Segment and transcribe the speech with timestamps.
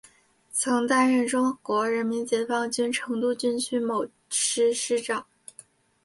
[0.51, 5.27] 曾担任中国人民解放军成都军区某师师长。